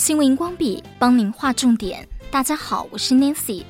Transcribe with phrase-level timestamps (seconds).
[0.00, 2.08] 新闻荧光笔帮您划重点。
[2.30, 3.64] 大家好，我是 Nancy，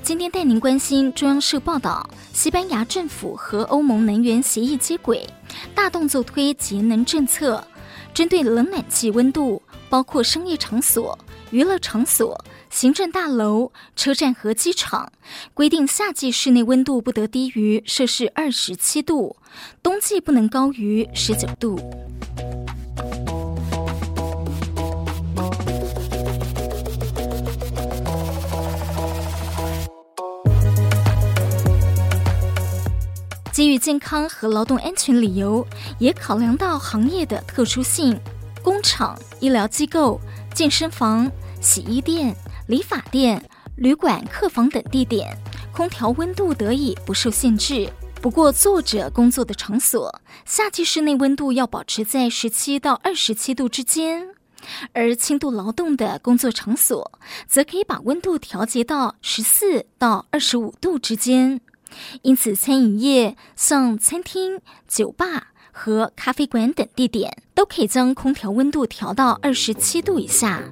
[0.00, 5.28] 今天带您关心中央社报道，西班牙政府和欧盟能源协议接轨，
[5.74, 7.66] 大动作推节能政策，
[8.14, 9.60] 针对冷暖气温度，
[9.90, 11.18] 包括商业场所、
[11.50, 12.40] 娱乐场所、
[12.70, 15.10] 行政大楼、车站和机场，
[15.52, 19.34] 规定夏季室内温度不得低于摄氏二十七度，
[19.82, 21.76] 冬季不能高于十九度。
[33.62, 35.64] 基于健康和劳动安全理由，
[36.00, 38.18] 也考量到行业的特殊性，
[38.60, 40.20] 工厂、医疗机构、
[40.52, 41.30] 健身房、
[41.60, 42.34] 洗衣店、
[42.66, 43.40] 理发店、
[43.76, 45.38] 旅馆、客房等地点，
[45.72, 47.88] 空调温度得以不受限制。
[48.20, 54.24] 不过，坐着工作的场所，夏季室内温度要保持在十七到二十七度之间；
[54.92, 57.12] 而轻度劳动的工作场所，
[57.46, 61.60] 则可以把温度调节到十四到二十五度之间。
[62.22, 70.62] 因此，餐饮业像餐厅、酒吧和咖啡馆等地点，都可以将空调温度调到二十七度以下。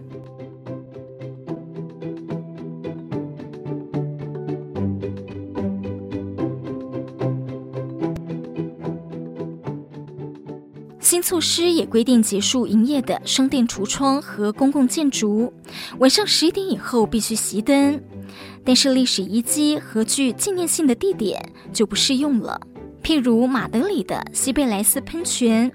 [11.01, 15.53] 新措施也规定，结束营业的商店橱窗和公共建筑，
[15.99, 18.01] 晚上十一点以后必须熄灯。
[18.65, 21.41] 但是历史遗迹和具纪念性的地点
[21.73, 22.61] 就不适用了，
[23.03, 25.71] 譬如马德里的西贝莱斯喷泉、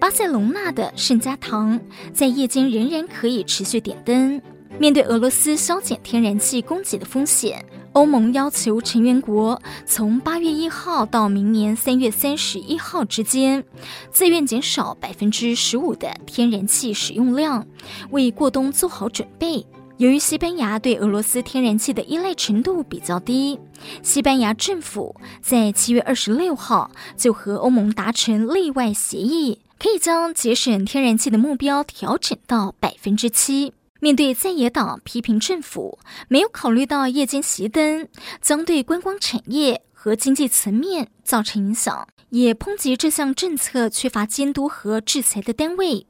[0.00, 1.78] 巴塞隆纳的圣家堂，
[2.12, 4.40] 在夜间仍然可以持续点灯。
[4.78, 13.62] 面对俄罗斯削减天然气供给的风险，欧盟要求成员国从八月一号到明年三月三十一号之间，
[14.10, 17.66] 自愿减少百分之十五的天然气使用量，
[18.10, 19.66] 为过冬做好准备。
[20.00, 23.60] 由于西班牙对俄罗斯天然气的依赖程度比较低，
[24.02, 33.74] 西班牙政府在七月二十六号就和欧盟达成例外协议，可以将节省天然气的目标调整到百分之七。
[34.00, 35.98] 面对在野党批评政府
[36.28, 38.08] 没有考虑到夜间熄灯
[38.40, 46.06] 将对观光产业和经济层面造成影响，也抨击这项政策缺乏监督和制裁的单位。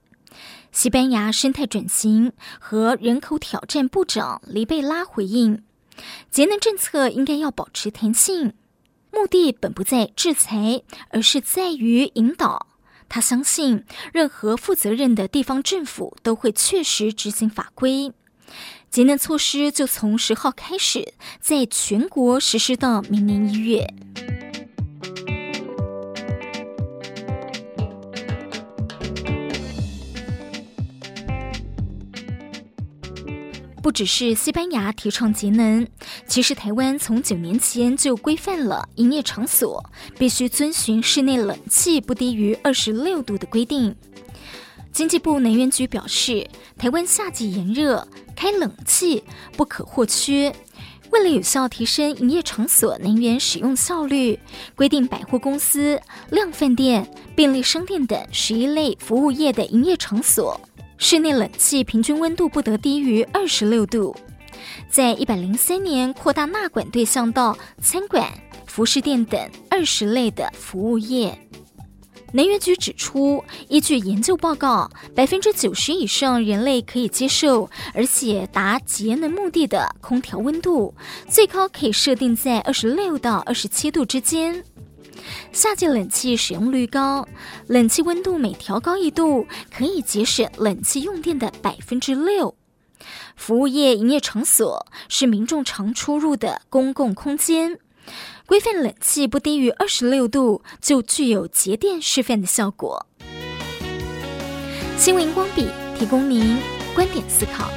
[0.72, 5.62] 西班牙生态转型和人口挑战部长黎贝拉回应：
[6.31, 8.54] 节能政策应该要保持弹性，
[9.12, 12.69] 目的本不在制裁，而是在于引导。
[13.09, 18.12] 他相信，任何负责任的地方政府都会确实执行法规。
[18.88, 23.92] 节能措施就从十号开始，在全国实施到明年一月。
[33.82, 35.86] 不只是西班牙提倡节能，
[36.26, 39.82] 其实台湾从九年前就规范了营业场所
[40.18, 43.94] 必须遵循室内冷气不低于二十六度的规定。
[44.92, 46.46] 经济部能源局表示，
[46.76, 49.24] 台湾夏季炎热，开冷气
[49.56, 50.54] 不可或缺。
[51.10, 54.38] 为了有效提升营业场所能源使用效率，
[54.76, 60.60] 规定百货公司、量贩店、便利商店等十一类服务业的营业场所。
[61.03, 64.15] 室内冷气平均温度不得低于二十六度，
[64.91, 68.31] 在一百零三年扩大纳管对象到餐馆、
[68.66, 69.41] 服饰店等
[69.71, 71.37] 二十类的服务业。
[72.33, 80.94] 能源局指出，依据研究报告，百分之九十以上人类可以接受，而且达节能目的的空调温度，
[81.28, 84.62] 最高可以设定在二十六到二十七度之间。
[85.53, 87.26] 夏季冷气使用率高，
[87.66, 92.54] 冷气温度每调高一度，可以节省冷气用电的百分之六。
[93.34, 97.78] 服务业营业场所是民众常出入的公共空间，
[98.47, 103.06] 规范冷气不低于二十六度，就具有节电示范的效果。
[104.98, 105.66] 新闻光笔
[105.98, 106.59] 提供您
[106.95, 107.71] 观点思考。